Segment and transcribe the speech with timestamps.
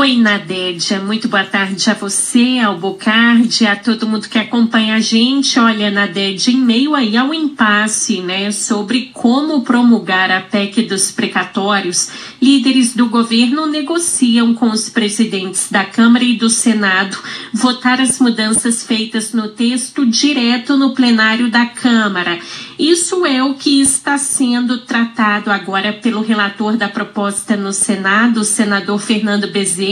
[0.00, 0.98] Oi, Nadédia.
[0.98, 5.60] Muito boa tarde a você, ao Bocardi, a todo mundo que acompanha a gente.
[5.60, 12.08] Olha, Nadédia, em meio aí ao impasse, né, sobre como promulgar a PEC dos precatórios,
[12.40, 17.18] líderes do governo negociam com os presidentes da Câmara e do Senado
[17.52, 22.38] votar as mudanças feitas no texto direto no plenário da Câmara.
[22.78, 28.44] Isso é o que está sendo tratado agora pelo relator da proposta no Senado, o
[28.44, 29.89] senador Fernando Bezerra,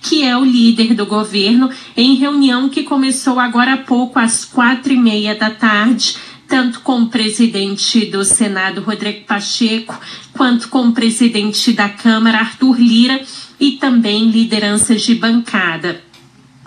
[0.00, 4.92] que é o líder do governo, em reunião que começou agora há pouco, às quatro
[4.92, 6.16] e meia da tarde
[6.52, 9.98] tanto com o presidente do Senado, Rodrigo Pacheco,
[10.34, 13.22] quanto com o presidente da Câmara, Arthur Lira,
[13.58, 16.02] e também lideranças de bancada.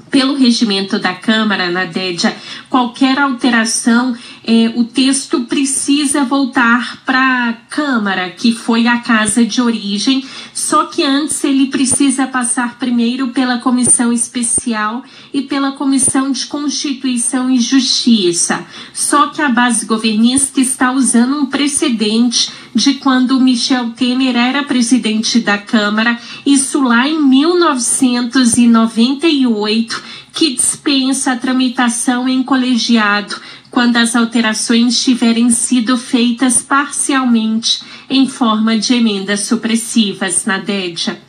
[0.10, 2.36] Pelo regimento da Câmara, Nadédia,
[2.68, 4.16] qualquer alteração,
[4.48, 10.24] eh, o texto precisa voltar para a Câmara, que foi a casa de origem,
[10.54, 17.50] só que antes ele precisa passar primeiro pela comissão especial e pela comissão de Constituição
[17.50, 18.64] e Justiça.
[18.94, 25.40] Só que a base governista está usando um precedente de quando Michel Temer era presidente
[25.40, 35.02] da Câmara, isso lá em 1998, que dispensa a tramitação em colegiado quando as alterações
[35.02, 41.20] tiverem sido feitas parcialmente em forma de emendas supressivas na DEDIA.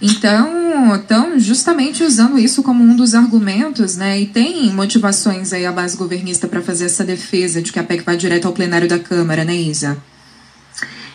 [0.00, 4.20] Então, estão justamente usando isso como um dos argumentos, né?
[4.20, 8.04] E tem motivações aí a base governista para fazer essa defesa de que a PEC
[8.04, 9.98] vai direto ao plenário da Câmara, né, Isa?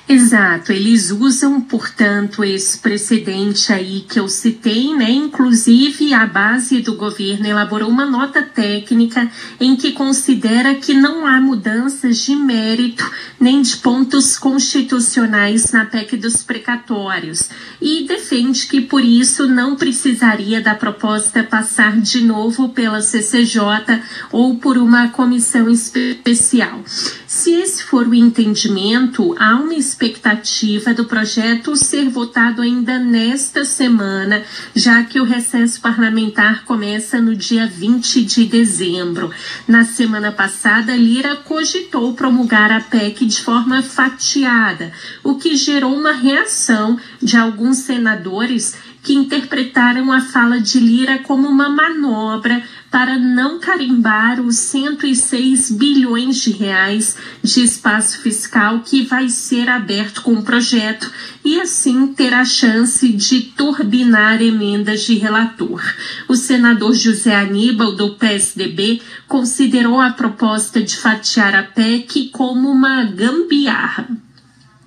[0.08, 5.10] Exato, eles usam, portanto, esse precedente aí que eu citei, né?
[5.10, 11.40] Inclusive, a base do governo elaborou uma nota técnica em que considera que não há
[11.40, 13.10] mudanças de mérito
[13.44, 17.50] nem de pontos constitucionais na PEC dos precatórios
[17.82, 24.56] e defende que, por isso, não precisaria da proposta passar de novo pela CCJ ou
[24.56, 26.86] por uma comissão especial.
[27.28, 34.44] Se esse for o entendimento, há uma expectativa do projeto ser votado ainda nesta semana,
[34.74, 39.32] já que o recesso parlamentar começa no dia 20 de dezembro.
[39.68, 44.92] Na semana passada, Lira cogitou promulgar a PEC de forma fatiada,
[45.24, 51.48] o que gerou uma reação de alguns senadores que interpretaram a fala de Lira como
[51.48, 59.28] uma manobra para não carimbar os 106 bilhões de reais de espaço fiscal que vai
[59.28, 61.12] ser aberto com o projeto
[61.44, 65.84] e assim ter a chance de turbinar emendas de relator.
[66.30, 73.04] O senador José Aníbal, do PSDB, considerou a proposta de fatiar a PEC como uma
[73.04, 74.08] gambiarra.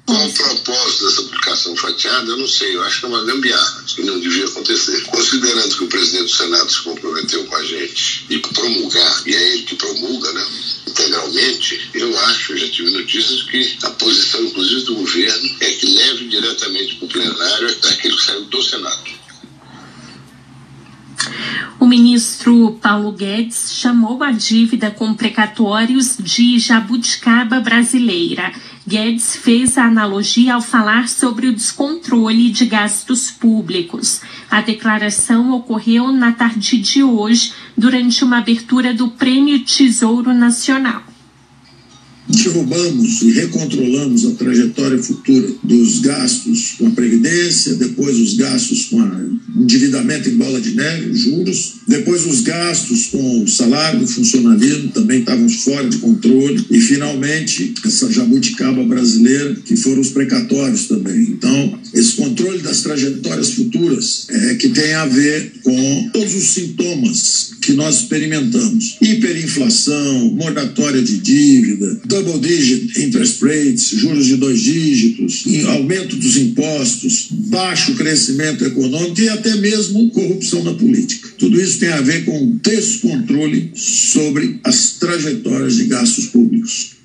[0.07, 2.31] Qual o propósito dessa publicação fatiada?
[2.31, 5.03] Eu não sei, eu acho que é uma gambiarra, que não devia acontecer.
[5.03, 9.53] Considerando que o presidente do Senado se comprometeu com a gente e promulgar, e é
[9.55, 10.47] ele que promulga, né?
[10.97, 16.29] integralmente, eu acho, já tive notícias que a posição, inclusive, do governo é que leve
[16.29, 19.17] diretamente para o plenário aquilo que saiu do Senado.
[21.79, 28.53] O ministro Paulo Guedes chamou a dívida com precatórios de jabuticaba brasileira
[28.87, 34.21] Guedes fez a analogia ao falar sobre o descontrole de gastos públicos.
[34.49, 41.03] A declaração ocorreu na tarde de hoje, durante uma abertura do Prêmio Tesouro Nacional
[42.29, 49.01] derrubamos e recontrolamos a trajetória futura dos gastos com a Previdência, depois os gastos com
[49.01, 54.89] o endividamento em bola de neve, juros, depois os gastos com o salário do funcionalismo
[54.89, 61.23] também estavam fora de controle, e finalmente essa jabuticaba brasileira, que foram os precatórios também.
[61.23, 67.53] Então, esse controle das trajetórias futuras é que tem a ver com todos os sintomas
[67.63, 75.45] que nós experimentamos: hiperinflação, moratória de dívida, double digit interest rates, juros de dois dígitos,
[75.69, 81.31] aumento dos impostos, baixo crescimento econômico e até mesmo corrupção na política.
[81.39, 86.96] Tudo isso tem a ver com descontrole sobre as trajetórias de gastos públicos.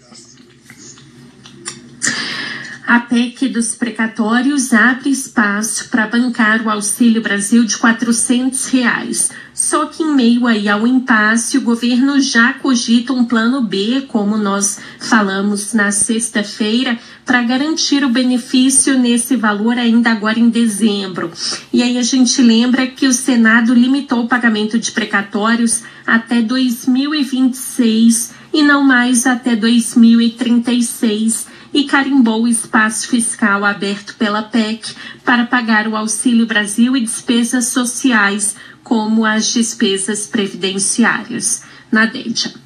[2.92, 9.32] A PEC dos precatórios abre espaço para bancar o Auxílio Brasil de 400 reais.
[9.54, 14.38] Só que em meio aí ao impasse, o governo já cogita um plano B, como
[14.38, 21.32] nós falamos na sexta-feira, para garantir o benefício nesse valor ainda agora em dezembro.
[21.72, 28.41] E aí a gente lembra que o Senado limitou o pagamento de precatórios até 2026
[28.53, 34.94] e não mais até 2036 e carimbou o espaço fiscal aberto pela PEC
[35.24, 41.63] para pagar o Auxílio Brasil e despesas sociais, como as despesas previdenciárias.
[41.92, 42.61] Nadeja.